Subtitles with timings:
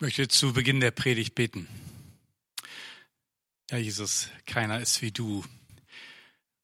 [0.00, 1.68] Ich möchte zu Beginn der Predigt beten.
[3.70, 5.44] Ja, Jesus, keiner ist wie du,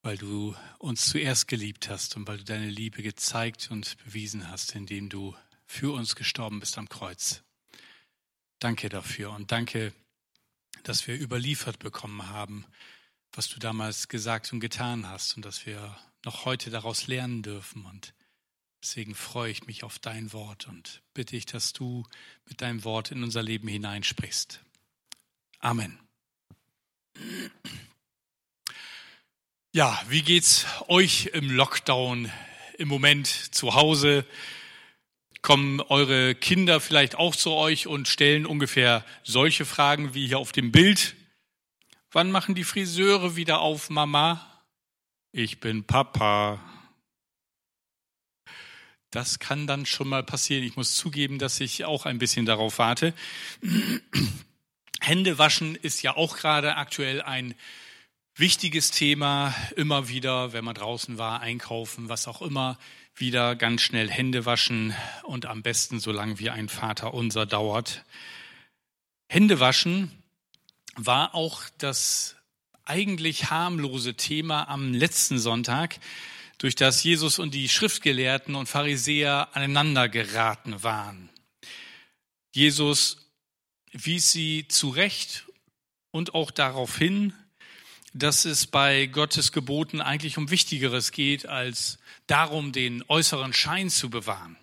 [0.01, 4.75] weil du uns zuerst geliebt hast und weil du deine Liebe gezeigt und bewiesen hast,
[4.75, 5.37] indem du
[5.67, 7.43] für uns gestorben bist am Kreuz.
[8.59, 9.93] Danke dafür und danke,
[10.85, 12.65] dass wir überliefert bekommen haben,
[13.33, 17.85] was du damals gesagt und getan hast und dass wir noch heute daraus lernen dürfen
[17.85, 18.15] und
[18.87, 22.07] Deswegen freue ich mich auf dein Wort und bitte ich, dass du
[22.49, 24.61] mit deinem Wort in unser Leben hineinsprichst.
[25.59, 25.99] Amen.
[29.73, 32.31] Ja, wie geht's euch im Lockdown
[32.79, 34.25] im Moment zu Hause?
[35.43, 40.53] Kommen eure Kinder vielleicht auch zu euch und stellen ungefähr solche Fragen wie hier auf
[40.53, 41.17] dem Bild?
[42.13, 44.63] Wann machen die Friseure wieder auf, Mama?
[45.33, 46.76] Ich bin Papa.
[49.17, 50.63] Das kann dann schon mal passieren.
[50.63, 53.15] Ich muss zugeben, dass ich auch ein bisschen darauf warte.
[55.01, 57.55] Hände waschen ist ja auch gerade aktuell ein
[58.35, 59.55] wichtiges Thema.
[59.75, 62.79] Immer wieder, wenn man draußen war, einkaufen, was auch immer,
[63.15, 68.05] wieder ganz schnell Hände waschen und am besten so lange wie ein Vater unser dauert.
[69.29, 70.13] Hände waschen
[70.95, 72.37] war auch das
[72.85, 76.01] eigentlich harmlose Thema am letzten Sonntag
[76.59, 81.29] durch das Jesus und die Schriftgelehrten und Pharisäer aneinander geraten waren.
[82.55, 83.31] Jesus
[83.93, 85.45] wies sie zurecht
[86.11, 87.35] und auch darauf hin,
[88.15, 94.09] dass es bei Gottes Geboten eigentlich um Wichtigeres geht, als darum, den äußeren Schein zu
[94.09, 94.57] bewahren.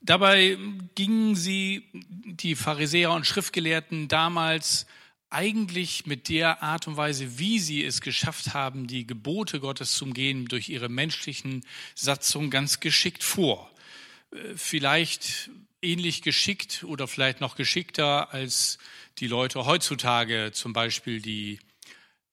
[0.00, 0.58] Dabei
[0.96, 4.86] gingen sie, die Pharisäer und Schriftgelehrten damals,
[5.32, 10.04] eigentlich mit der Art und Weise, wie sie es geschafft haben, die Gebote Gottes zu
[10.04, 13.70] umgehen, durch ihre menschlichen Satzungen ganz geschickt vor.
[14.32, 18.78] Äh, vielleicht ähnlich geschickt oder vielleicht noch geschickter als
[19.18, 21.58] die Leute heutzutage, zum Beispiel die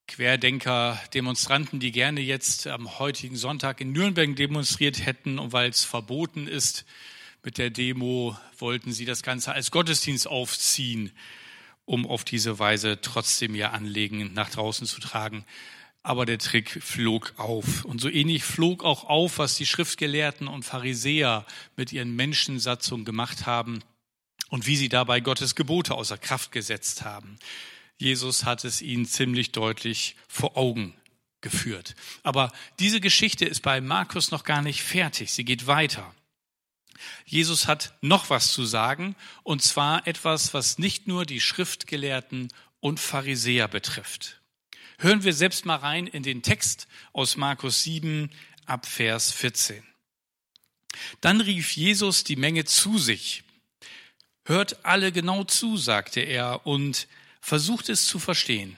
[0.08, 5.84] Querdenker, Demonstranten, die gerne jetzt am heutigen Sonntag in Nürnberg demonstriert hätten und weil es
[5.84, 6.86] verboten ist
[7.44, 11.12] mit der Demo, wollten sie das Ganze als Gottesdienst aufziehen
[11.90, 15.44] um auf diese Weise trotzdem ihr Anliegen nach draußen zu tragen.
[16.04, 17.84] Aber der Trick flog auf.
[17.84, 23.48] Und so ähnlich flog auch auf, was die Schriftgelehrten und Pharisäer mit ihren Menschensatzungen gemacht
[23.48, 23.82] haben
[24.50, 27.40] und wie sie dabei Gottes Gebote außer Kraft gesetzt haben.
[27.98, 30.94] Jesus hat es ihnen ziemlich deutlich vor Augen
[31.42, 31.96] geführt.
[32.22, 35.34] Aber diese Geschichte ist bei Markus noch gar nicht fertig.
[35.34, 36.14] Sie geht weiter.
[37.26, 42.50] Jesus hat noch was zu sagen, und zwar etwas, was nicht nur die Schriftgelehrten
[42.80, 44.42] und Pharisäer betrifft.
[44.98, 48.30] Hören wir selbst mal rein in den Text aus Markus 7
[48.66, 49.84] ab Vers 14.
[51.22, 53.44] Dann rief Jesus die Menge zu sich.
[54.46, 57.08] Hört alle genau zu, sagte er, und
[57.40, 58.78] versucht es zu verstehen.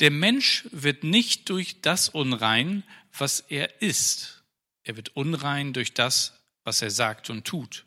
[0.00, 2.82] Der Mensch wird nicht durch das unrein,
[3.16, 4.42] was er ist.
[4.84, 6.35] Er wird unrein durch das,
[6.66, 7.86] was er sagt und tut.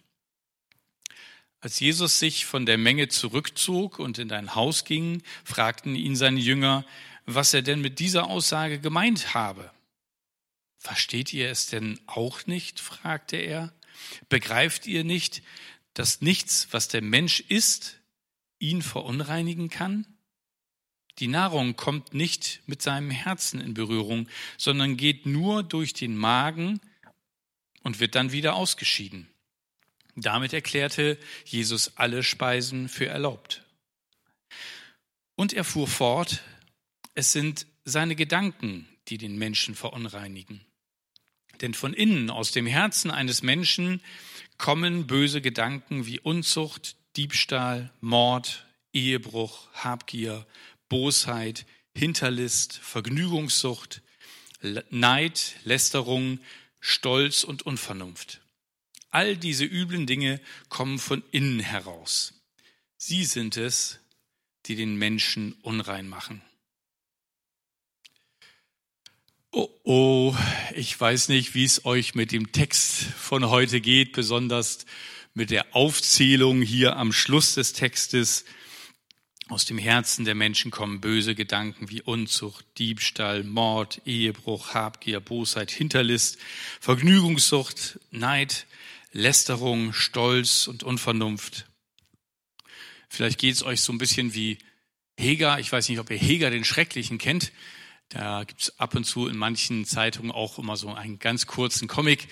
[1.59, 6.40] Als Jesus sich von der Menge zurückzog und in ein Haus ging, fragten ihn seine
[6.40, 6.85] Jünger,
[7.25, 9.69] was er denn mit dieser Aussage gemeint habe.
[10.78, 12.79] Versteht ihr es denn auch nicht?
[12.79, 13.73] fragte er.
[14.29, 15.44] Begreift ihr nicht,
[15.94, 18.00] dass nichts, was der Mensch isst,
[18.59, 20.07] ihn verunreinigen kann?
[21.18, 26.79] Die Nahrung kommt nicht mit seinem Herzen in Berührung, sondern geht nur durch den Magen
[27.84, 29.28] und wird dann wieder ausgeschieden.
[30.16, 33.63] Damit erklärte Jesus alle Speisen für erlaubt.
[35.35, 36.41] Und er fuhr fort,
[37.16, 40.62] es sind seine Gedanken, die den Menschen verunreinigen.
[41.62, 44.01] Denn von innen, aus dem Herzen eines Menschen,
[44.57, 50.45] kommen böse Gedanken wie Unzucht, Diebstahl, Mord, Ehebruch, Habgier,
[50.89, 54.01] Bosheit, Hinterlist, Vergnügungssucht,
[54.89, 56.39] Neid, Lästerung,
[56.79, 58.41] Stolz und Unvernunft.
[59.09, 62.33] All diese üblen Dinge kommen von innen heraus.
[62.98, 64.00] Sie sind es,
[64.65, 66.42] die den Menschen unrein machen.
[69.51, 70.36] Oh, oh,
[70.75, 74.86] ich weiß nicht, wie es euch mit dem Text von heute geht, besonders
[75.33, 78.45] mit der Aufzählung hier am Schluss des Textes.
[79.50, 85.72] Aus dem Herzen der Menschen kommen böse Gedanken wie Unzucht, Diebstahl, Mord, Ehebruch, Habgier, Bosheit,
[85.72, 86.38] Hinterlist,
[86.80, 88.68] Vergnügungssucht, Neid,
[89.12, 91.66] Lästerung, Stolz und Unvernunft.
[93.10, 94.60] Vielleicht geht es euch so ein bisschen wie
[95.18, 95.60] Heger.
[95.60, 97.51] Ich weiß nicht, ob ihr Heger den Schrecklichen kennt.
[98.10, 101.88] Da gibt es ab und zu in manchen Zeitungen auch immer so einen ganz kurzen
[101.88, 102.28] Comic.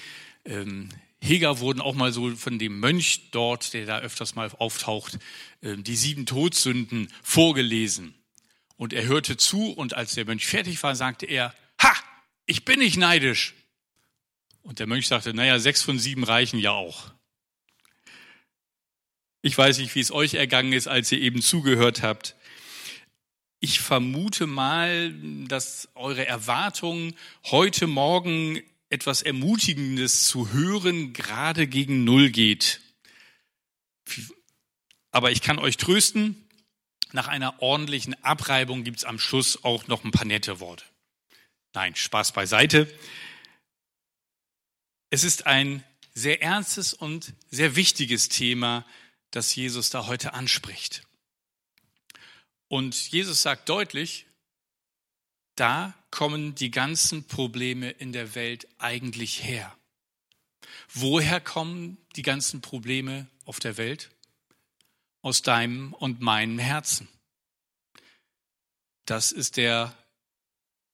[0.46, 0.90] Ähm,
[1.22, 5.18] Heger wurden auch mal so von dem Mönch dort, der da öfters mal auftaucht,
[5.62, 8.14] ähm, die sieben Todsünden vorgelesen.
[8.78, 11.94] Und er hörte zu und als der Mönch fertig war, sagte er, ha,
[12.46, 13.56] ich bin nicht neidisch.
[14.62, 17.12] Und der Mönch sagte, naja, sechs von sieben reichen ja auch.
[19.42, 22.36] Ich weiß nicht, wie es euch ergangen ist, als ihr eben zugehört habt.
[23.60, 25.14] Ich vermute mal,
[25.48, 27.16] dass eure Erwartung
[27.46, 32.82] heute Morgen etwas Ermutigendes zu hören gerade gegen Null geht.
[35.12, 36.48] Aber ich kann euch trösten,
[37.12, 40.86] nach einer ordentlichen Abreibung gibt's am Schluss auch noch ein paar nette Worte.
[41.74, 42.94] Nein, Spaß beiseite.
[45.10, 45.84] Es ist ein
[46.14, 48.86] sehr ernstes und sehr wichtiges Thema,
[49.32, 51.04] das Jesus da heute anspricht.
[52.68, 54.26] Und Jesus sagt deutlich,
[55.56, 59.76] da kommen die ganzen Probleme in der Welt eigentlich her.
[60.94, 64.10] Woher kommen die ganzen Probleme auf der Welt?
[65.22, 67.08] Aus deinem und meinem Herzen.
[69.06, 69.96] Das ist der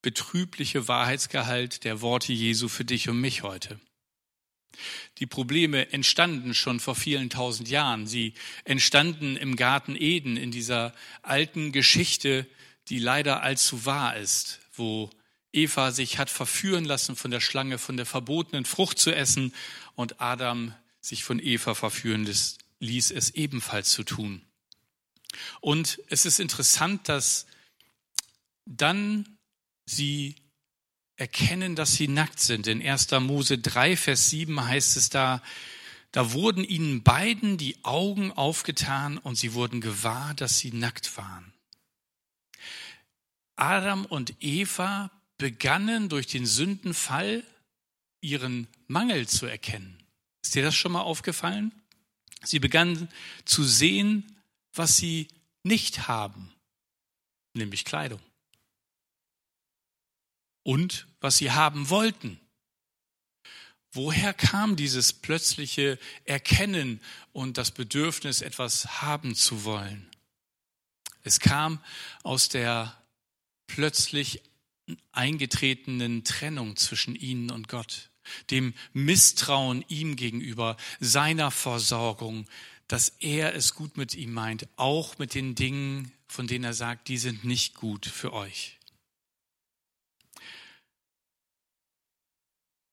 [0.01, 3.79] betrübliche Wahrheitsgehalt der Worte Jesu für dich und mich heute.
[5.19, 8.07] Die Probleme entstanden schon vor vielen tausend Jahren.
[8.07, 8.33] Sie
[8.65, 12.47] entstanden im Garten Eden, in dieser alten Geschichte,
[12.89, 15.09] die leider allzu wahr ist, wo
[15.51, 19.53] Eva sich hat verführen lassen von der Schlange, von der verbotenen Frucht zu essen
[19.95, 22.25] und Adam sich von Eva verführen
[22.79, 24.41] ließ, es ebenfalls zu tun.
[25.61, 27.45] Und es ist interessant, dass
[28.65, 29.37] dann
[29.85, 30.35] sie
[31.15, 32.67] erkennen, dass sie nackt sind.
[32.67, 33.11] In 1.
[33.19, 35.41] Mose 3, Vers 7 heißt es da,
[36.11, 41.52] da wurden ihnen beiden die Augen aufgetan und sie wurden gewahr, dass sie nackt waren.
[43.55, 47.43] Adam und Eva begannen durch den Sündenfall
[48.21, 50.01] ihren Mangel zu erkennen.
[50.43, 51.71] Ist dir das schon mal aufgefallen?
[52.43, 53.09] Sie begannen
[53.45, 54.41] zu sehen,
[54.73, 55.27] was sie
[55.63, 56.53] nicht haben,
[57.53, 58.21] nämlich Kleidung
[60.63, 62.39] und was sie haben wollten.
[63.91, 66.99] Woher kam dieses plötzliche Erkennen
[67.31, 70.09] und das Bedürfnis, etwas haben zu wollen?
[71.21, 71.79] Es kam
[72.23, 73.02] aus der
[73.73, 74.43] plötzlich
[75.13, 78.11] eingetretenen Trennung zwischen ihnen und Gott,
[78.51, 82.47] dem Misstrauen ihm gegenüber, seiner Versorgung,
[82.87, 87.07] dass er es gut mit ihm meint, auch mit den Dingen, von denen er sagt,
[87.07, 88.77] die sind nicht gut für euch.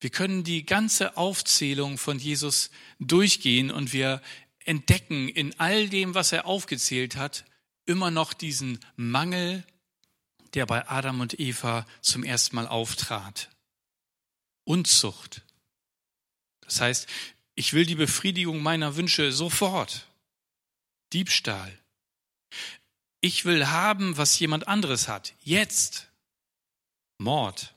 [0.00, 4.22] Wir können die ganze Aufzählung von Jesus durchgehen und wir
[4.64, 7.44] entdecken in all dem, was er aufgezählt hat,
[7.84, 9.62] immer noch diesen Mangel,
[10.54, 13.50] der bei Adam und Eva zum ersten Mal auftrat.
[14.64, 15.42] Unzucht.
[16.60, 17.08] Das heißt,
[17.54, 20.06] ich will die Befriedigung meiner Wünsche sofort.
[21.12, 21.76] Diebstahl.
[23.20, 25.34] Ich will haben, was jemand anderes hat.
[25.40, 26.08] Jetzt.
[27.18, 27.74] Mord.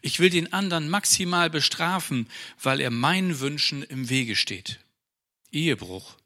[0.00, 2.28] Ich will den anderen maximal bestrafen,
[2.62, 4.80] weil er meinen Wünschen im Wege steht.
[5.50, 6.16] Ehebruch.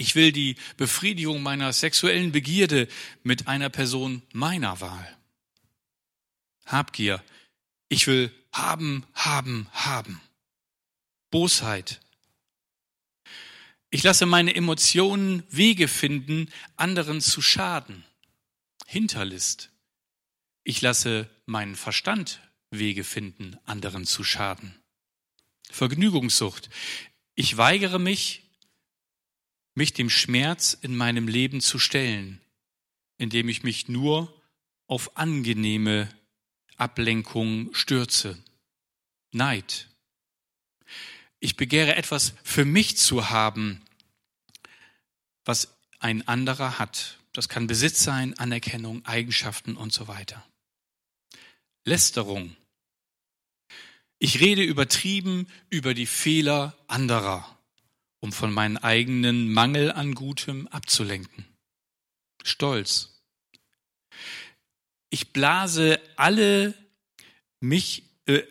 [0.00, 2.88] Ich will die Befriedigung meiner sexuellen Begierde
[3.22, 5.18] mit einer Person meiner Wahl.
[6.64, 7.22] Habgier.
[7.90, 10.22] Ich will haben, haben, haben.
[11.30, 12.00] Bosheit.
[13.90, 18.02] Ich lasse meine Emotionen Wege finden, anderen zu schaden.
[18.86, 19.70] Hinterlist.
[20.64, 22.40] Ich lasse meinen Verstand
[22.70, 24.74] Wege finden, anderen zu schaden.
[25.70, 26.70] Vergnügungssucht.
[27.34, 28.49] Ich weigere mich,
[29.74, 32.40] mich dem Schmerz in meinem Leben zu stellen,
[33.18, 34.34] indem ich mich nur
[34.86, 36.08] auf angenehme
[36.76, 38.42] Ablenkung stürze.
[39.32, 39.88] Neid.
[41.38, 43.82] Ich begehre etwas für mich zu haben,
[45.44, 47.18] was ein anderer hat.
[47.32, 50.44] Das kann Besitz sein, Anerkennung, Eigenschaften und so weiter.
[51.84, 52.56] Lästerung.
[54.18, 57.58] Ich rede übertrieben über die Fehler anderer,
[58.20, 61.46] um von meinem eigenen Mangel an Gutem abzulenken.
[62.42, 63.22] Stolz.
[65.10, 66.74] Ich blase alle
[67.60, 68.42] mich, äh,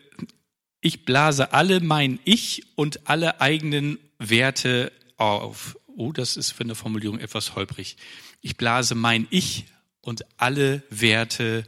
[0.80, 5.78] ich blase alle mein Ich und alle eigenen Werte auf.
[5.86, 7.96] Oh, das ist für eine Formulierung etwas holprig.
[8.40, 9.66] Ich blase mein Ich
[10.00, 11.64] und alle Werte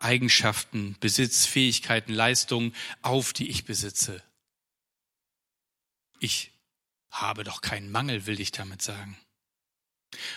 [0.00, 4.22] Eigenschaften, Besitz, Fähigkeiten, Leistungen auf, die ich besitze.
[6.20, 6.52] Ich
[7.10, 9.16] habe doch keinen Mangel, will ich damit sagen.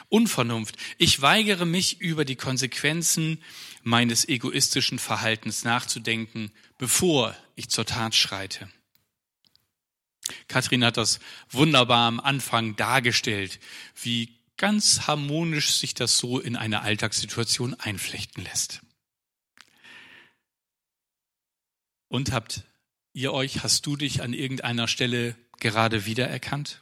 [0.09, 0.75] Unvernunft.
[0.97, 3.41] Ich weigere mich, über die Konsequenzen
[3.83, 8.69] meines egoistischen Verhaltens nachzudenken, bevor ich zur Tat schreite.
[10.47, 13.59] Kathrin hat das wunderbar am Anfang dargestellt,
[14.01, 18.81] wie ganz harmonisch sich das so in eine Alltagssituation einflechten lässt.
[22.07, 22.63] Und habt
[23.13, 26.81] ihr euch, hast du dich an irgendeiner Stelle gerade wiedererkannt?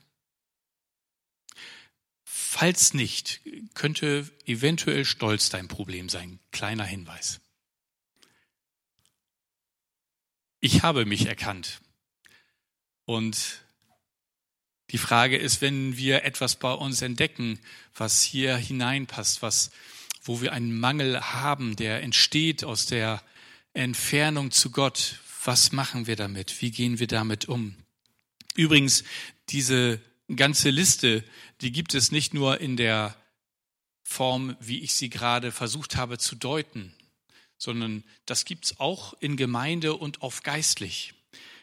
[2.23, 3.41] Falls nicht,
[3.75, 6.39] könnte eventuell Stolz dein Problem sein.
[6.51, 7.41] Kleiner Hinweis.
[10.59, 11.79] Ich habe mich erkannt.
[13.05, 13.61] Und
[14.89, 17.59] die Frage ist, wenn wir etwas bei uns entdecken,
[17.95, 19.71] was hier hineinpasst, was,
[20.23, 23.21] wo wir einen Mangel haben, der entsteht aus der
[23.73, 26.61] Entfernung zu Gott, was machen wir damit?
[26.61, 27.75] Wie gehen wir damit um?
[28.55, 29.03] Übrigens,
[29.49, 29.99] diese
[30.35, 31.23] ganze Liste,
[31.61, 33.15] die gibt es nicht nur in der
[34.03, 36.93] Form, wie ich sie gerade versucht habe zu deuten,
[37.57, 41.13] sondern das gibt es auch in Gemeinde und auf geistlich.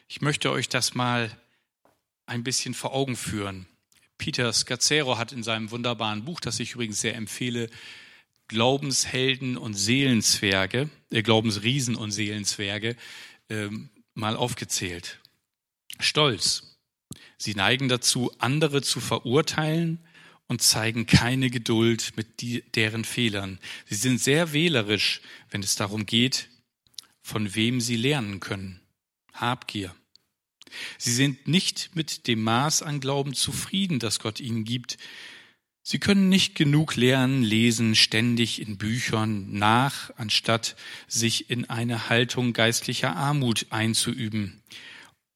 [0.07, 1.35] Ich möchte euch das mal
[2.25, 3.67] ein bisschen vor Augen führen.
[4.17, 7.69] Peter Scazzero hat in seinem wunderbaren Buch, das ich übrigens sehr empfehle,
[8.47, 12.95] Glaubenshelden und Seelenzwerge, äh, Glaubensriesen und Seelenzwerge,
[13.49, 13.69] äh,
[14.13, 15.19] mal aufgezählt.
[15.99, 16.76] Stolz.
[17.37, 19.99] Sie neigen dazu, andere zu verurteilen
[20.47, 23.59] und zeigen keine Geduld mit die, deren Fehlern.
[23.85, 26.49] Sie sind sehr wählerisch, wenn es darum geht,
[27.21, 28.79] von wem sie lernen können.
[29.33, 29.93] Habgier.
[30.97, 34.97] Sie sind nicht mit dem Maß an Glauben zufrieden, das Gott ihnen gibt.
[35.83, 40.75] Sie können nicht genug lernen, lesen ständig in Büchern nach, anstatt
[41.07, 44.61] sich in eine Haltung geistlicher Armut einzuüben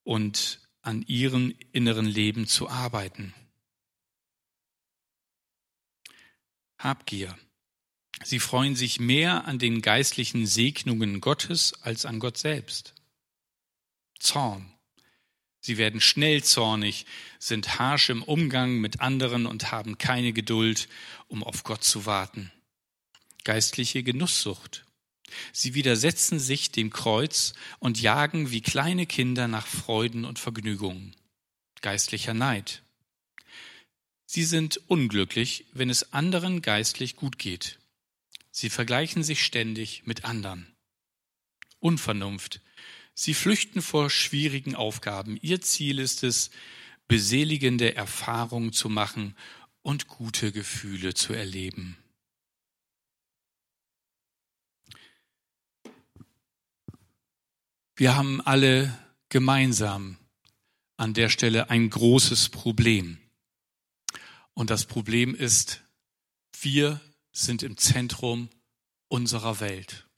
[0.04, 3.32] und an ihrem inneren Leben zu arbeiten.
[6.78, 7.38] Habgier.
[8.24, 12.94] Sie freuen sich mehr an den geistlichen Segnungen Gottes als an Gott selbst.
[14.18, 14.72] Zorn.
[15.60, 17.06] Sie werden schnell zornig,
[17.38, 20.88] sind harsch im Umgang mit anderen und haben keine Geduld,
[21.28, 22.50] um auf Gott zu warten.
[23.44, 24.84] Geistliche Genusssucht.
[25.52, 31.14] Sie widersetzen sich dem Kreuz und jagen wie kleine Kinder nach Freuden und Vergnügungen.
[31.80, 32.82] Geistlicher Neid.
[34.24, 37.78] Sie sind unglücklich, wenn es anderen geistlich gut geht.
[38.50, 40.72] Sie vergleichen sich ständig mit anderen.
[41.80, 42.60] Unvernunft.
[43.14, 45.38] Sie flüchten vor schwierigen Aufgaben.
[45.42, 46.50] Ihr Ziel ist es,
[47.08, 49.36] beseligende Erfahrungen zu machen
[49.82, 51.98] und gute Gefühle zu erleben.
[58.02, 58.92] Wir haben alle
[59.28, 60.16] gemeinsam
[60.96, 63.18] an der Stelle ein großes Problem.
[64.54, 65.82] Und das Problem ist,
[66.60, 68.48] wir sind im Zentrum
[69.06, 70.08] unserer Welt.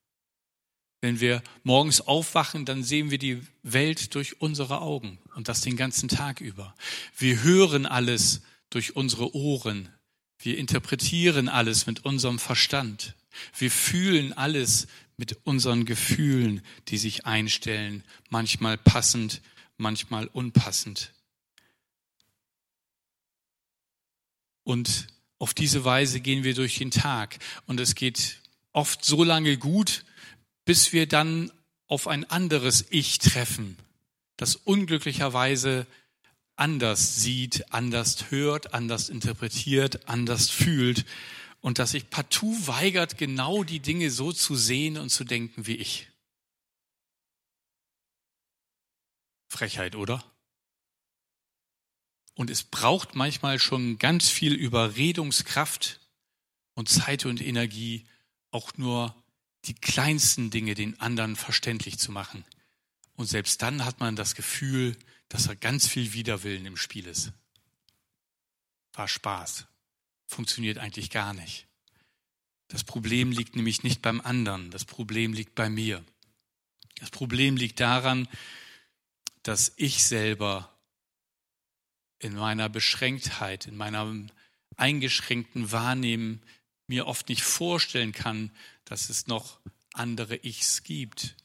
[1.03, 5.77] Wenn wir morgens aufwachen, dann sehen wir die Welt durch unsere Augen und das den
[5.77, 6.75] ganzen Tag über.
[7.19, 9.91] Wir hören alles durch unsere Ohren.
[10.39, 13.15] Wir interpretieren alles mit unserem Verstand.
[13.59, 14.87] Wir fühlen alles
[15.17, 19.43] mit unseren Gefühlen, die sich einstellen, manchmal passend,
[19.77, 21.13] manchmal unpassend.
[24.65, 25.07] Und
[25.39, 27.39] auf diese Weise gehen wir durch den Tag.
[27.67, 28.41] Und es geht
[28.73, 30.05] oft so lange gut,
[30.65, 31.53] bis wir dann
[31.87, 33.77] auf ein anderes Ich treffen,
[34.37, 35.87] das unglücklicherweise
[36.57, 41.05] anders sieht, anders hört, anders interpretiert, anders fühlt
[41.65, 45.77] und das sich partout weigert, genau die Dinge so zu sehen und zu denken wie
[45.77, 46.11] ich.
[49.49, 50.23] Frechheit, oder?
[52.35, 56.01] Und es braucht manchmal schon ganz viel Überredungskraft
[56.75, 58.05] und Zeit und Energie,
[58.51, 59.17] auch nur
[59.65, 62.45] die kleinsten Dinge den anderen verständlich zu machen.
[63.17, 64.99] Und selbst dann hat man das Gefühl,
[65.31, 67.33] dass da ganz viel Widerwillen im Spiel ist.
[68.93, 69.67] War Spaß.
[70.27, 71.67] Funktioniert eigentlich gar nicht.
[72.69, 76.05] Das Problem liegt nämlich nicht beim anderen, das Problem liegt bei mir.
[76.97, 78.29] Das Problem liegt daran,
[79.43, 80.71] dass ich selber
[82.19, 84.31] in meiner Beschränktheit, in meinem
[84.77, 86.43] eingeschränkten Wahrnehmen
[86.87, 88.51] mir oft nicht vorstellen kann,
[88.85, 89.61] dass es noch
[89.93, 91.37] andere Ichs gibt,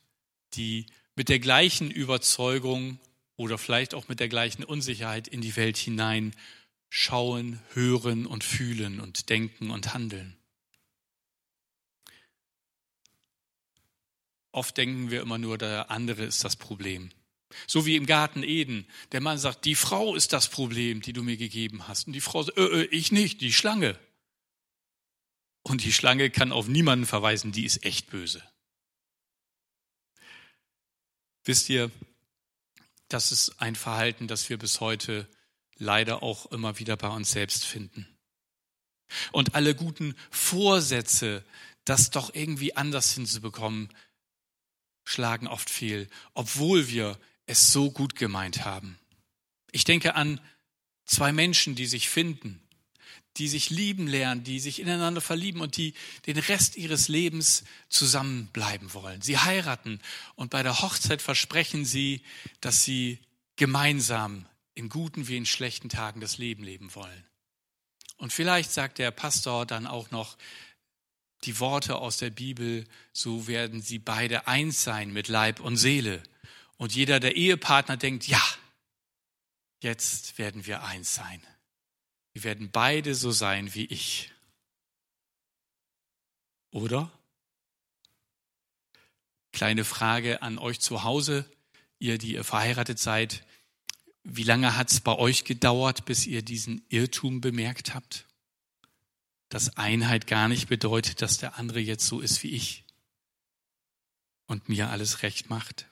[0.54, 3.00] die mit der gleichen Überzeugung
[3.36, 6.34] oder vielleicht auch mit der gleichen Unsicherheit in die Welt hinein
[6.90, 10.36] schauen, hören und fühlen und denken und handeln.
[14.52, 17.12] Oft denken wir immer nur, der andere ist das Problem.
[17.68, 18.88] So wie im Garten Eden.
[19.12, 22.08] Der Mann sagt, die Frau ist das Problem, die du mir gegeben hast.
[22.08, 24.00] Und die Frau sagt, äh, äh, ich nicht, die Schlange.
[25.64, 28.44] Und die Schlange kann auf niemanden verweisen, die ist echt böse.
[31.44, 31.92] Wisst ihr,
[33.08, 35.28] das ist ein Verhalten, das wir bis heute
[35.80, 38.08] leider auch immer wieder bei uns selbst finden.
[39.32, 41.44] Und alle guten Vorsätze,
[41.86, 43.90] das doch irgendwie anders hinzubekommen,
[45.04, 47.18] schlagen oft fehl, obwohl wir
[47.48, 49.00] es so gut gemeint haben.
[49.72, 50.40] Ich denke an
[51.06, 52.62] zwei Menschen, die sich finden,
[53.38, 55.94] die sich lieben lernen, die sich ineinander verlieben und die
[56.28, 59.22] den Rest ihres Lebens zusammenbleiben wollen.
[59.22, 60.00] Sie heiraten
[60.36, 62.22] und bei der Hochzeit versprechen sie,
[62.62, 63.20] dass sie
[63.56, 64.46] gemeinsam
[64.80, 67.26] in guten wie in schlechten Tagen das Leben leben wollen.
[68.18, 70.38] Und vielleicht sagt der Pastor dann auch noch
[71.44, 76.24] die Worte aus der Bibel, so werden sie beide eins sein mit Leib und Seele.
[76.78, 78.42] Und jeder der Ehepartner denkt, ja,
[79.82, 81.42] jetzt werden wir eins sein.
[82.34, 84.32] Wir werden beide so sein wie ich.
[86.72, 87.12] Oder?
[89.52, 91.50] Kleine Frage an euch zu Hause,
[92.00, 93.44] ihr, die ihr verheiratet seid.
[94.24, 98.26] Wie lange hat es bei euch gedauert, bis ihr diesen Irrtum bemerkt habt?
[99.50, 102.84] Dass Einheit gar nicht bedeutet, dass der andere jetzt so ist wie ich
[104.46, 105.88] und mir alles recht macht.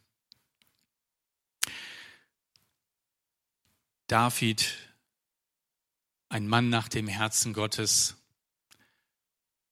[4.08, 4.74] David,
[6.30, 8.16] ein Mann nach dem Herzen Gottes,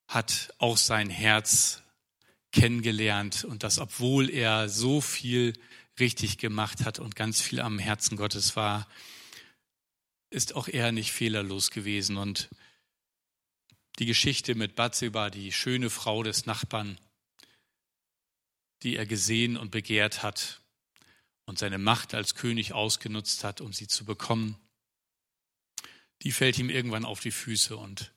[0.07, 1.81] hat auch sein Herz
[2.51, 5.53] kennengelernt und das, obwohl er so viel
[5.99, 8.87] richtig gemacht hat und ganz viel am Herzen Gottes war,
[10.29, 12.17] ist auch er nicht fehlerlos gewesen.
[12.17, 12.49] Und
[13.99, 16.99] die Geschichte mit Bathseba, die schöne Frau des Nachbarn,
[18.83, 20.61] die er gesehen und begehrt hat
[21.45, 24.57] und seine Macht als König ausgenutzt hat, um sie zu bekommen,
[26.23, 27.77] die fällt ihm irgendwann auf die Füße.
[27.77, 28.11] Und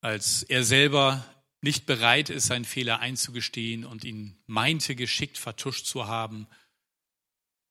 [0.00, 1.24] als er selber
[1.60, 6.46] nicht bereit ist, seinen Fehler einzugestehen und ihn meinte, geschickt vertuscht zu haben,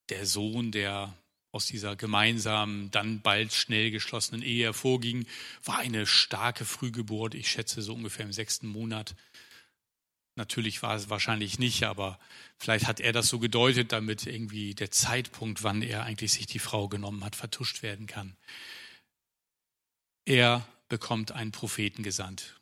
[0.10, 1.16] der Sohn, der
[1.52, 5.26] aus dieser gemeinsamen, dann bald schnell geschlossenen Ehe hervorging,
[5.64, 9.16] war eine starke Frühgeburt, ich schätze so ungefähr im sechsten Monat.
[10.36, 12.20] Natürlich war es wahrscheinlich nicht, aber
[12.58, 16.60] vielleicht hat er das so gedeutet, damit irgendwie der Zeitpunkt, wann er eigentlich sich die
[16.60, 18.36] Frau genommen hat, vertuscht werden kann.
[20.26, 22.60] Er bekommt einen Propheten gesandt.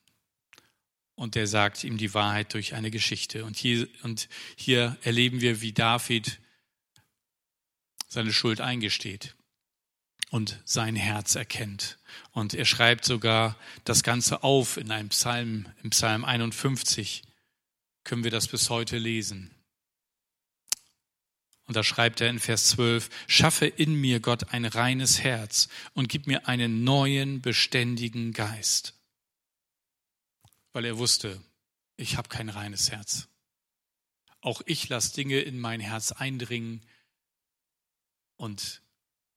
[1.15, 3.43] Und der sagt ihm die Wahrheit durch eine Geschichte.
[3.45, 6.39] Und hier, und hier erleben wir, wie David
[8.13, 9.35] seine Schuld eingesteht
[10.29, 11.97] und sein Herz erkennt.
[12.31, 17.23] Und er schreibt sogar das Ganze auf in einem Psalm, im Psalm 51
[18.03, 19.51] können wir das bis heute lesen.
[21.65, 26.09] Und da schreibt er in Vers 12, schaffe in mir Gott ein reines Herz und
[26.09, 28.93] gib mir einen neuen, beständigen Geist.
[30.73, 31.41] Weil er wusste,
[31.95, 33.27] ich habe kein reines Herz.
[34.41, 36.81] Auch ich lasse Dinge in mein Herz eindringen,
[38.37, 38.81] und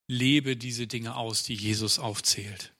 [0.09, 2.73] lebe diese Dinge aus, die Jesus aufzählt.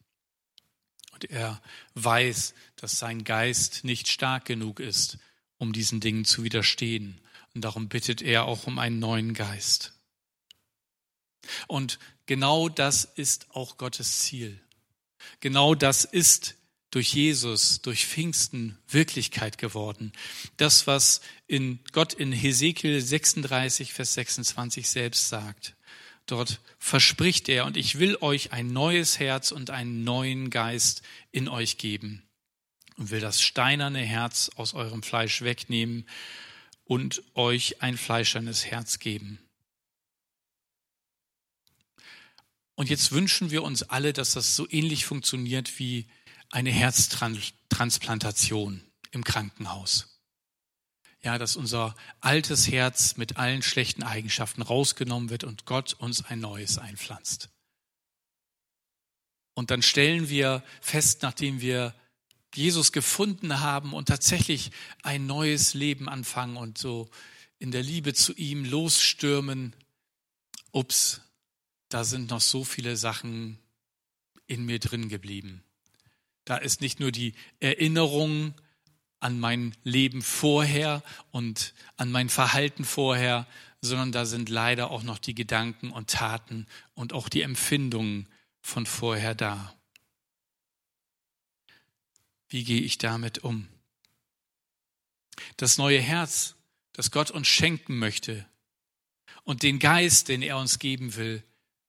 [1.13, 1.63] Und er
[1.95, 5.19] weiß, dass sein Geist nicht stark genug ist,
[5.57, 7.21] um diesen Dingen zu widerstehen.
[7.55, 9.95] Und darum bittet er auch um einen neuen Geist.
[11.69, 14.61] Und genau das ist auch Gottes Ziel.
[15.41, 16.57] Genau das ist
[16.91, 20.13] durch Jesus, durch Pfingsten Wirklichkeit geworden.
[20.57, 25.76] Das, was in Gott in Hesekiel 36, Vers 26 selbst sagt.
[26.27, 31.49] Dort verspricht er, und ich will euch ein neues Herz und einen neuen Geist in
[31.49, 32.23] euch geben
[32.97, 36.07] und will das steinerne Herz aus eurem Fleisch wegnehmen
[36.85, 39.39] und euch ein fleischernes Herz geben.
[42.75, 46.07] Und jetzt wünschen wir uns alle, dass das so ähnlich funktioniert wie
[46.51, 50.16] eine Herztransplantation im Krankenhaus
[51.27, 56.39] ja, dass unser altes Herz mit allen schlechten Eigenschaften rausgenommen wird und Gott uns ein
[56.39, 57.51] neues einpflanzt.
[59.55, 61.95] Und dann stellen wir fest, nachdem wir
[62.55, 64.71] Jesus gefunden haben und tatsächlich
[65.03, 67.11] ein neues Leben anfangen und so
[67.59, 69.75] in der Liebe zu ihm losstürmen,
[70.71, 71.23] ups,
[71.89, 73.59] da sind noch so viele Sachen
[74.47, 75.65] in mir drin geblieben.
[76.45, 78.55] Da ist nicht nur die Erinnerung
[79.27, 83.45] an mein Leben vorher und an mein Verhalten vorher,
[83.81, 88.29] sondern da sind leider auch noch die Gedanken und Taten und auch die Empfindungen
[88.61, 89.75] von vorher da.
[92.49, 93.67] Wie gehe ich damit um?
[95.57, 96.55] Das neue Herz,
[96.93, 98.47] das Gott uns schenken möchte
[99.43, 101.43] und den Geist, den er uns geben will,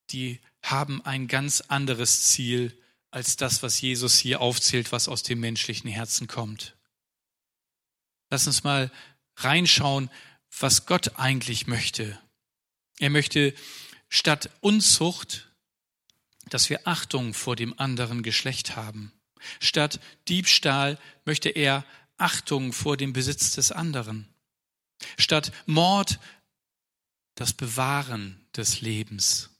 [0.09, 2.75] die haben ein ganz anderes Ziel
[3.11, 6.76] als das, was Jesus hier aufzählt, was aus dem menschlichen Herzen kommt.
[8.29, 8.91] Lass uns mal
[9.37, 10.09] reinschauen,
[10.59, 12.19] was Gott eigentlich möchte.
[12.99, 13.53] Er möchte
[14.09, 15.49] statt Unzucht,
[16.49, 19.11] dass wir Achtung vor dem anderen Geschlecht haben.
[19.59, 21.85] Statt Diebstahl möchte er
[22.17, 24.27] Achtung vor dem Besitz des anderen.
[25.17, 26.19] Statt Mord
[27.35, 29.51] das Bewahren des Lebens.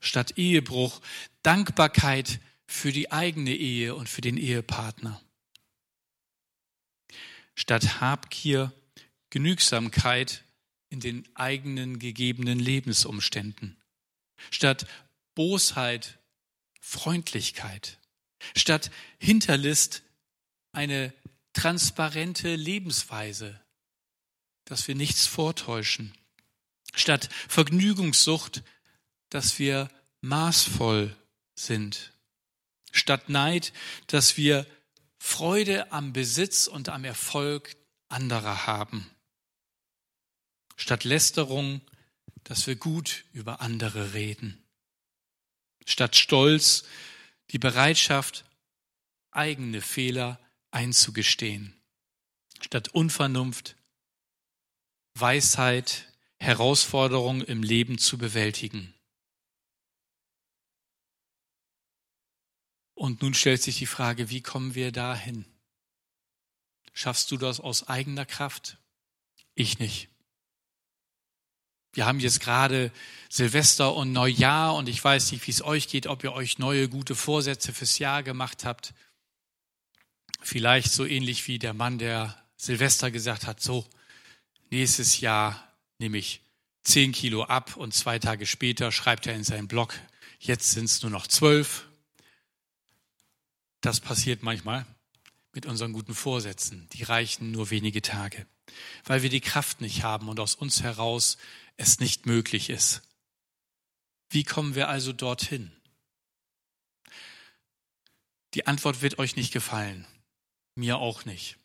[0.00, 1.00] Statt Ehebruch
[1.42, 5.20] Dankbarkeit für die eigene Ehe und für den Ehepartner.
[7.60, 8.72] Statt Habgier
[9.28, 10.44] Genügsamkeit
[10.88, 13.76] in den eigenen gegebenen Lebensumständen.
[14.50, 14.86] Statt
[15.34, 16.18] Bosheit
[16.80, 17.98] Freundlichkeit.
[18.56, 20.02] Statt Hinterlist
[20.72, 21.12] eine
[21.52, 23.60] transparente Lebensweise,
[24.64, 26.14] dass wir nichts vortäuschen.
[26.94, 28.62] Statt Vergnügungssucht,
[29.28, 29.90] dass wir
[30.22, 31.14] maßvoll
[31.54, 32.14] sind.
[32.90, 33.74] Statt Neid,
[34.06, 34.66] dass wir
[35.22, 37.76] Freude am Besitz und am Erfolg
[38.08, 39.08] anderer haben.
[40.76, 41.82] Statt Lästerung,
[42.42, 44.66] dass wir gut über andere reden.
[45.84, 46.84] Statt Stolz,
[47.50, 48.46] die Bereitschaft,
[49.30, 51.78] eigene Fehler einzugestehen.
[52.60, 53.76] Statt Unvernunft,
[55.14, 56.06] Weisheit,
[56.38, 58.94] Herausforderungen im Leben zu bewältigen.
[63.00, 65.46] Und nun stellt sich die Frage, wie kommen wir dahin?
[66.92, 68.76] Schaffst du das aus eigener Kraft?
[69.54, 70.10] Ich nicht.
[71.94, 72.92] Wir haben jetzt gerade
[73.30, 76.90] Silvester und Neujahr und ich weiß nicht, wie es euch geht, ob ihr euch neue
[76.90, 78.92] gute Vorsätze fürs Jahr gemacht habt.
[80.42, 83.88] Vielleicht so ähnlich wie der Mann, der Silvester gesagt hat, so,
[84.68, 86.42] nächstes Jahr nehme ich
[86.82, 89.94] zehn Kilo ab und zwei Tage später schreibt er in seinem Blog,
[90.38, 91.86] jetzt sind es nur noch zwölf
[93.80, 94.86] das passiert manchmal
[95.52, 96.88] mit unseren guten Vorsätzen.
[96.92, 98.46] Die reichen nur wenige Tage,
[99.04, 101.38] weil wir die Kraft nicht haben und aus uns heraus
[101.76, 103.02] es nicht möglich ist.
[104.28, 105.72] Wie kommen wir also dorthin?
[108.54, 110.06] Die Antwort wird euch nicht gefallen,
[110.74, 111.56] mir auch nicht.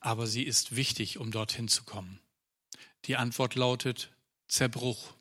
[0.00, 2.20] Aber sie ist wichtig, um dorthin zu kommen.
[3.04, 4.10] Die Antwort lautet
[4.48, 5.12] Zerbruch.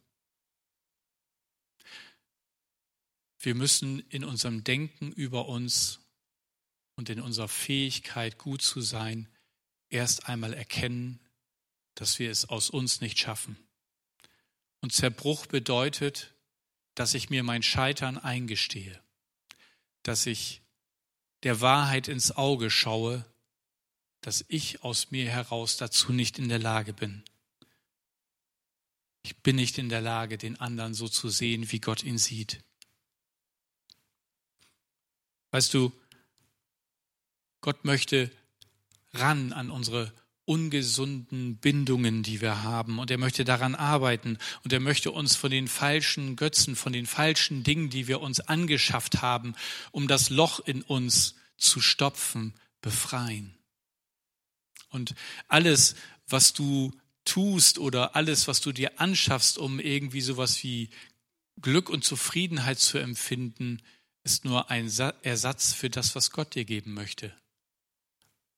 [3.39, 5.99] Wir müssen in unserem Denken über uns
[6.95, 9.29] und in unserer Fähigkeit, gut zu sein,
[9.89, 11.19] erst einmal erkennen,
[11.95, 13.57] dass wir es aus uns nicht schaffen.
[14.81, 16.33] Und Zerbruch bedeutet,
[16.95, 19.01] dass ich mir mein Scheitern eingestehe,
[20.03, 20.61] dass ich
[21.43, 23.25] der Wahrheit ins Auge schaue,
[24.21, 27.23] dass ich aus mir heraus dazu nicht in der Lage bin.
[29.23, 32.61] Ich bin nicht in der Lage, den anderen so zu sehen, wie Gott ihn sieht.
[35.51, 35.91] Weißt du,
[37.61, 38.31] Gott möchte
[39.13, 40.13] ran an unsere
[40.45, 42.97] ungesunden Bindungen, die wir haben.
[42.97, 44.39] Und er möchte daran arbeiten.
[44.63, 48.39] Und er möchte uns von den falschen Götzen, von den falschen Dingen, die wir uns
[48.39, 49.53] angeschafft haben,
[49.91, 53.59] um das Loch in uns zu stopfen, befreien.
[54.89, 55.13] Und
[55.47, 55.95] alles,
[56.27, 56.91] was du
[57.25, 60.89] tust oder alles, was du dir anschaffst, um irgendwie sowas wie
[61.61, 63.83] Glück und Zufriedenheit zu empfinden,
[64.29, 64.91] ist nur ein
[65.23, 67.33] Ersatz für das, was Gott dir geben möchte.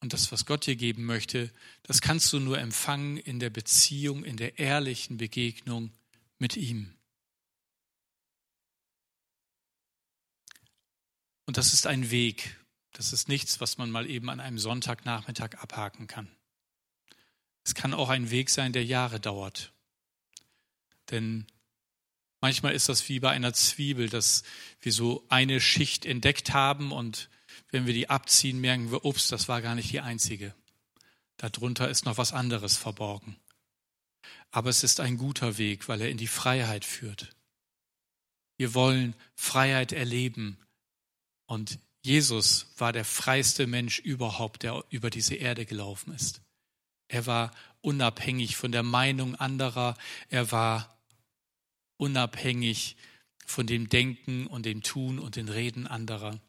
[0.01, 1.49] Und das, was Gott dir geben möchte,
[1.83, 5.91] das kannst du nur empfangen in der Beziehung, in der ehrlichen Begegnung
[6.39, 6.93] mit ihm.
[11.45, 12.59] Und das ist ein Weg.
[12.91, 16.27] Das ist nichts, was man mal eben an einem Sonntagnachmittag abhaken kann.
[17.63, 19.71] Es kann auch ein Weg sein, der Jahre dauert.
[21.11, 21.45] Denn
[22.41, 24.43] manchmal ist das wie bei einer Zwiebel, dass
[24.81, 27.29] wir so eine Schicht entdeckt haben und
[27.69, 30.53] wenn wir die abziehen, merken wir, ups, das war gar nicht die einzige.
[31.37, 33.37] Darunter ist noch was anderes verborgen.
[34.51, 37.33] Aber es ist ein guter Weg, weil er in die Freiheit führt.
[38.57, 40.59] Wir wollen Freiheit erleben.
[41.45, 46.41] Und Jesus war der freiste Mensch überhaupt, der über diese Erde gelaufen ist.
[47.07, 47.51] Er war
[47.81, 49.97] unabhängig von der Meinung anderer.
[50.29, 51.00] Er war
[52.01, 52.97] unabhängig
[53.45, 56.39] von dem Denken und dem Tun und den Reden anderer.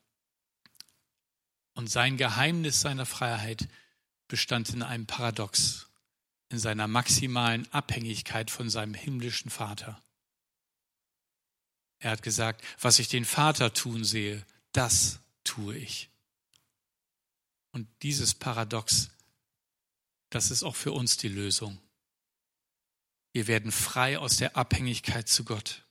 [1.75, 3.69] Und sein Geheimnis seiner Freiheit
[4.29, 5.91] bestand in einem Paradox,
[6.49, 10.03] in seiner maximalen Abhängigkeit von seinem himmlischen Vater.
[11.99, 16.09] Er hat gesagt, was ich den Vater tun sehe, das tue ich.
[17.73, 19.11] Und dieses Paradox,
[20.31, 21.79] das ist auch für uns die Lösung.
[23.33, 25.87] Wir werden frei aus der Abhängigkeit zu Gott.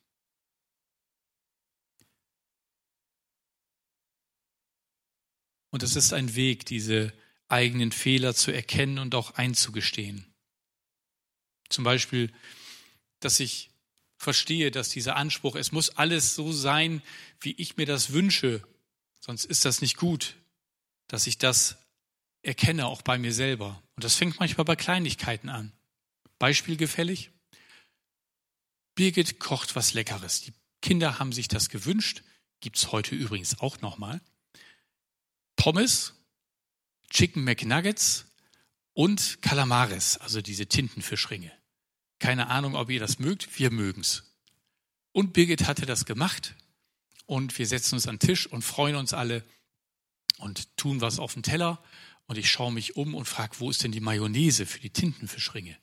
[5.71, 7.13] Und es ist ein Weg, diese
[7.47, 10.25] eigenen Fehler zu erkennen und auch einzugestehen.
[11.69, 12.31] Zum Beispiel,
[13.19, 13.71] dass ich
[14.17, 17.01] verstehe, dass dieser Anspruch, es muss alles so sein,
[17.39, 18.63] wie ich mir das wünsche,
[19.19, 20.35] sonst ist das nicht gut,
[21.07, 21.77] dass ich das
[22.43, 23.81] erkenne, auch bei mir selber.
[23.95, 25.71] Und das fängt manchmal bei Kleinigkeiten an.
[26.41, 27.29] Beispiel gefällig.
[28.95, 30.41] Birgit kocht was Leckeres.
[30.41, 32.23] Die Kinder haben sich das gewünscht.
[32.61, 34.21] Gibt's heute übrigens auch nochmal.
[35.55, 36.15] Pommes,
[37.11, 38.25] Chicken McNuggets
[38.93, 41.51] und Calamares, also diese Tintenfischringe.
[42.17, 44.23] Keine Ahnung, ob ihr das mögt, wir mögen's.
[45.11, 46.55] Und Birgit hatte das gemacht
[47.27, 49.45] und wir setzen uns an den Tisch und freuen uns alle
[50.39, 51.83] und tun was auf den Teller
[52.25, 55.77] und ich schaue mich um und frage, wo ist denn die Mayonnaise für die Tintenfischringe?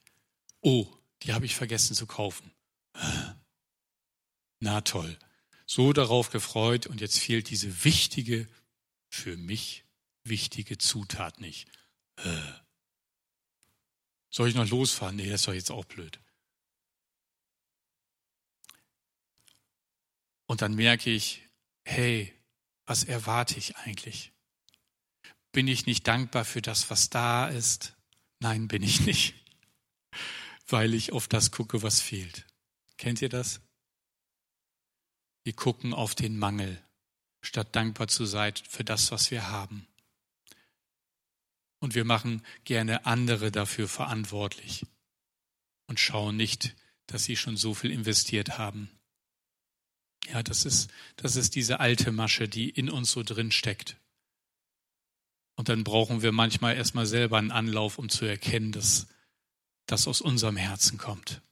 [0.60, 0.86] Oh,
[1.22, 2.50] die habe ich vergessen zu kaufen.
[4.60, 5.18] Na toll.
[5.66, 8.48] So darauf gefreut und jetzt fehlt diese wichtige,
[9.08, 9.84] für mich
[10.24, 11.68] wichtige Zutat nicht.
[14.30, 15.16] Soll ich noch losfahren?
[15.16, 16.18] Nee, das ist doch jetzt auch blöd.
[20.46, 21.42] Und dann merke ich,
[21.84, 22.34] hey,
[22.86, 24.32] was erwarte ich eigentlich?
[25.52, 27.96] Bin ich nicht dankbar für das, was da ist?
[28.40, 29.34] Nein, bin ich nicht,
[30.68, 32.46] weil ich auf das gucke, was fehlt.
[32.96, 33.60] Kennt ihr das?
[35.44, 36.82] Wir gucken auf den Mangel,
[37.40, 39.86] statt dankbar zu sein für das, was wir haben.
[41.80, 44.84] Und wir machen gerne andere dafür verantwortlich
[45.86, 46.76] und schauen nicht,
[47.06, 48.90] dass sie schon so viel investiert haben.
[50.26, 53.96] Ja, das ist, das ist diese alte Masche, die in uns so drin steckt.
[55.54, 59.06] Und dann brauchen wir manchmal erstmal selber einen Anlauf, um zu erkennen, dass
[59.88, 61.42] das aus unserem Herzen kommt.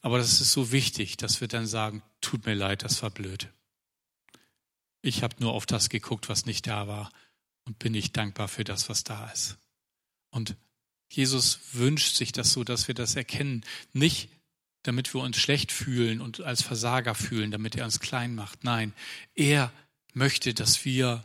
[0.00, 3.48] Aber das ist so wichtig, dass wir dann sagen, tut mir leid, das war blöd.
[5.02, 7.12] Ich habe nur auf das geguckt, was nicht da war
[7.64, 9.58] und bin nicht dankbar für das, was da ist.
[10.30, 10.56] Und
[11.10, 13.64] Jesus wünscht sich das so, dass wir das erkennen.
[13.92, 14.30] Nicht,
[14.82, 18.64] damit wir uns schlecht fühlen und als Versager fühlen, damit er uns klein macht.
[18.64, 18.92] Nein,
[19.34, 19.72] er
[20.12, 21.24] möchte, dass wir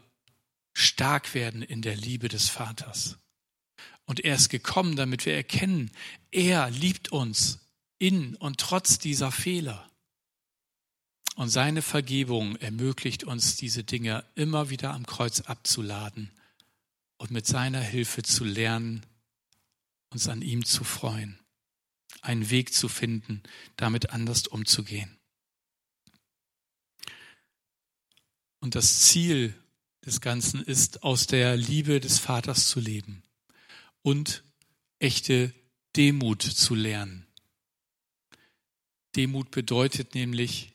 [0.74, 3.18] stark werden in der Liebe des Vaters.
[4.10, 5.92] Und er ist gekommen, damit wir erkennen,
[6.32, 7.60] er liebt uns
[8.00, 9.88] in und trotz dieser Fehler.
[11.36, 16.32] Und seine Vergebung ermöglicht uns, diese Dinge immer wieder am Kreuz abzuladen
[17.18, 19.06] und mit seiner Hilfe zu lernen,
[20.10, 21.40] uns an ihm zu freuen,
[22.24, 23.44] einen Weg zu finden,
[23.76, 25.20] damit anders umzugehen.
[28.60, 29.54] Und das Ziel
[30.04, 33.22] des Ganzen ist, aus der Liebe des Vaters zu leben
[34.02, 34.44] und
[35.00, 35.54] echte
[35.96, 37.26] Demut zu lernen.
[39.16, 40.74] Demut bedeutet nämlich,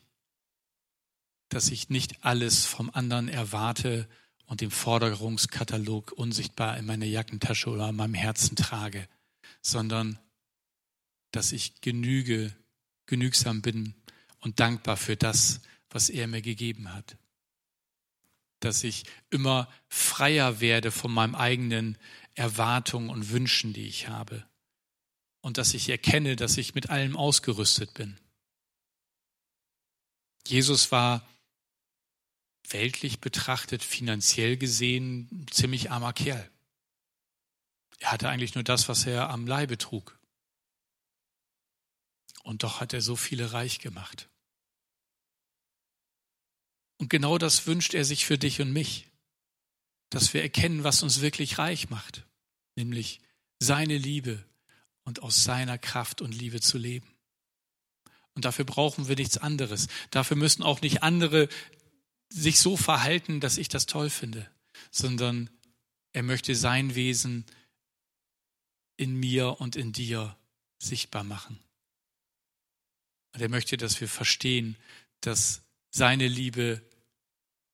[1.49, 4.07] dass ich nicht alles vom anderen erwarte,
[4.47, 9.07] und den Forderungskatalog unsichtbar in meiner Jackentasche oder in meinem Herzen trage,
[9.61, 10.19] sondern
[11.31, 12.55] dass ich genüge,
[13.07, 13.95] genügsam bin
[14.39, 17.17] und dankbar für das, was er mir gegeben hat.
[18.59, 21.97] Dass ich immer freier werde von meinen eigenen
[22.35, 24.45] Erwartungen und Wünschen, die ich habe.
[25.41, 28.19] Und dass ich erkenne, dass ich mit allem ausgerüstet bin.
[30.47, 31.27] Jesus war
[32.69, 36.49] weltlich betrachtet, finanziell gesehen, ein ziemlich armer Kerl.
[37.99, 40.19] Er hatte eigentlich nur das, was er am Leibe trug.
[42.43, 44.29] Und doch hat er so viele reich gemacht.
[46.97, 49.07] Und genau das wünscht er sich für dich und mich,
[50.09, 52.25] dass wir erkennen, was uns wirklich reich macht,
[52.75, 53.19] nämlich
[53.59, 54.43] seine Liebe
[55.03, 57.07] und aus seiner Kraft und Liebe zu leben.
[58.33, 59.87] Und dafür brauchen wir nichts anderes.
[60.11, 61.47] Dafür müssen auch nicht andere
[62.29, 64.49] sich so verhalten, dass ich das toll finde,
[64.91, 65.49] sondern
[66.11, 67.45] er möchte sein Wesen
[68.97, 70.37] in mir und in dir
[70.79, 71.59] sichtbar machen.
[73.33, 74.77] Und er möchte, dass wir verstehen,
[75.21, 76.81] dass seine Liebe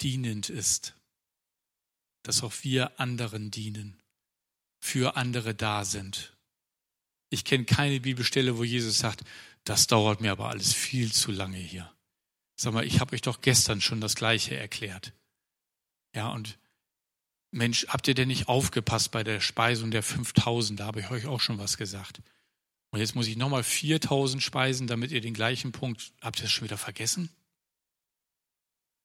[0.02, 0.96] dienend ist,
[2.24, 4.02] dass auch wir anderen dienen,
[4.80, 6.36] für andere da sind.
[7.30, 9.24] Ich kenne keine Bibelstelle, wo Jesus sagt,
[9.64, 11.92] das dauert mir aber alles viel zu lange hier.
[12.56, 15.14] Sag mal, ich habe euch doch gestern schon das Gleiche erklärt.
[16.14, 16.60] Ja, und
[17.52, 20.80] Mensch, habt ihr denn nicht aufgepasst bei der Speisung der 5000?
[20.80, 22.22] Da habe ich euch auch schon was gesagt.
[22.92, 26.52] Und jetzt muss ich nochmal 4000 speisen, damit ihr den gleichen Punkt, habt ihr das
[26.52, 27.30] schon wieder vergessen?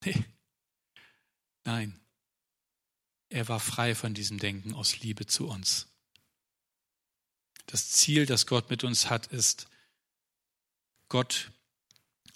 [0.05, 0.25] Nee.
[1.65, 1.99] Nein.
[3.29, 5.89] Er war frei von diesem Denken aus Liebe zu uns.
[7.67, 9.67] Das Ziel, das Gott mit uns hat, ist,
[11.09, 11.51] Gott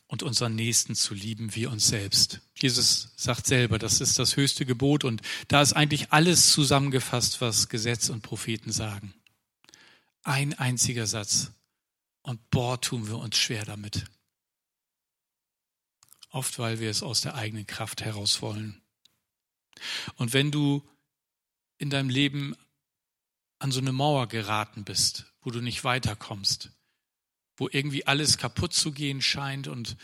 [0.07, 2.41] und unseren Nächsten zu lieben wie uns selbst.
[2.57, 7.69] Jesus sagt selber, das ist das höchste Gebot und da ist eigentlich alles zusammengefasst, was
[7.69, 9.15] Gesetz und Propheten sagen.
[10.25, 11.53] Ein einziger Satz.
[12.23, 14.05] Und boah, tun wir uns schwer damit.
[16.31, 18.83] Oft, weil wir es aus der eigenen Kraft heraus wollen.
[20.17, 20.87] Und wenn du
[21.79, 22.55] in deinem Leben
[23.59, 26.71] an so eine Mauer geraten bist, wo du nicht weiterkommst,
[27.57, 29.97] wo irgendwie alles kaputt zu gehen scheint und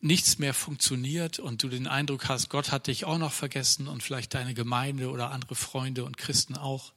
[0.00, 4.02] nichts mehr funktioniert und du den Eindruck hast, Gott hat dich auch noch vergessen und
[4.02, 6.92] vielleicht deine Gemeinde oder andere Freunde und Christen auch,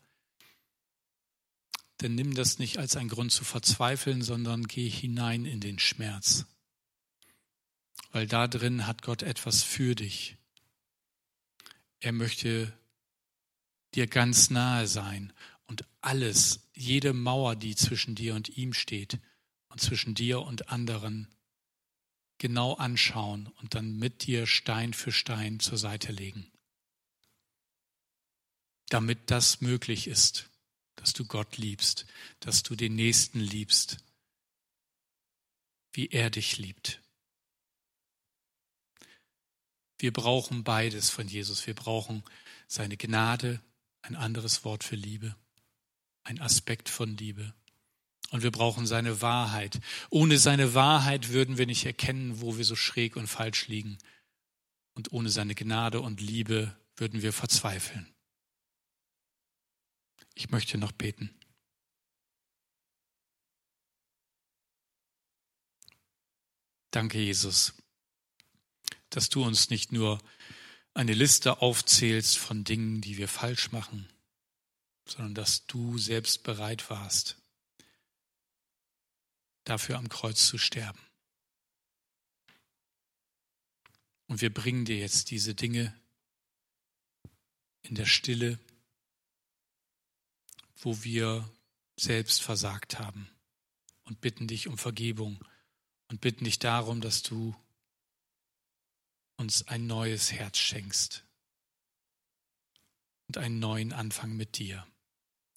[1.97, 6.45] dann nimm das nicht als einen Grund zu verzweifeln, sondern geh hinein in den Schmerz.
[8.11, 10.36] Weil da drin hat Gott etwas für dich.
[11.99, 12.77] Er möchte
[13.93, 15.33] dir ganz nahe sein
[15.65, 19.19] und alles, jede Mauer, die zwischen dir und ihm steht
[19.69, 21.27] und zwischen dir und anderen,
[22.37, 26.51] genau anschauen und dann mit dir Stein für Stein zur Seite legen.
[28.89, 30.49] Damit das möglich ist,
[30.95, 32.05] dass du Gott liebst,
[32.39, 33.97] dass du den Nächsten liebst,
[35.91, 37.01] wie er dich liebt.
[39.97, 41.65] Wir brauchen beides von Jesus.
[41.65, 42.23] Wir brauchen
[42.67, 43.61] seine Gnade,
[44.01, 45.35] ein anderes Wort für Liebe,
[46.23, 47.53] ein Aspekt von Liebe.
[48.31, 49.79] Und wir brauchen seine Wahrheit.
[50.09, 53.97] Ohne seine Wahrheit würden wir nicht erkennen, wo wir so schräg und falsch liegen.
[54.93, 58.13] Und ohne seine Gnade und Liebe würden wir verzweifeln.
[60.35, 61.33] Ich möchte noch beten.
[66.91, 67.73] Danke, Jesus,
[69.17, 70.21] dass du uns nicht nur
[70.93, 74.07] eine Liste aufzählst von Dingen, die wir falsch machen,
[75.07, 77.35] sondern dass du selbst bereit warst,
[79.63, 80.99] dafür am Kreuz zu sterben.
[84.27, 85.99] Und wir bringen dir jetzt diese Dinge
[87.81, 88.59] in der Stille,
[90.75, 91.51] wo wir
[91.95, 93.27] selbst versagt haben
[94.03, 95.43] und bitten dich um Vergebung
[96.07, 97.55] und bitten dich darum, dass du
[99.37, 101.23] uns ein neues Herz schenkst
[103.27, 104.85] und einen neuen Anfang mit dir.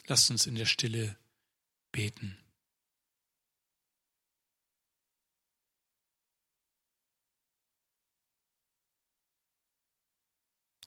[0.07, 1.19] Lass uns in der Stille
[1.93, 2.39] beten.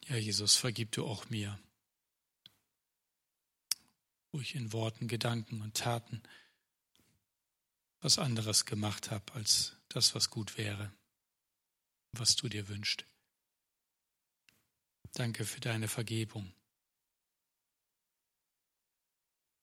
[0.07, 1.57] Ja, Jesus, vergib du auch mir,
[4.31, 6.21] wo ich in Worten, Gedanken und Taten
[8.01, 10.93] was anderes gemacht habe als das, was gut wäre,
[12.13, 13.05] was du dir wünschst.
[15.13, 16.53] Danke für deine Vergebung.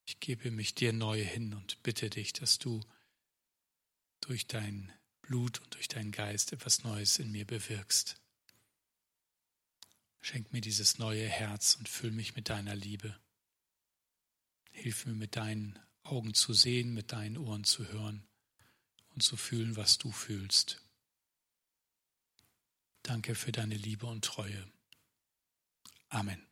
[0.07, 2.81] Ich gebe mich dir neu hin und bitte dich, dass du
[4.21, 8.21] durch dein Blut und durch deinen Geist etwas Neues in mir bewirkst.
[10.21, 13.19] Schenk mir dieses neue Herz und füll mich mit deiner Liebe.
[14.73, 18.27] Hilf mir mit deinen Augen zu sehen, mit deinen Ohren zu hören
[19.15, 20.83] und zu fühlen, was du fühlst.
[23.03, 24.71] Danke für deine Liebe und Treue.
[26.09, 26.50] Amen.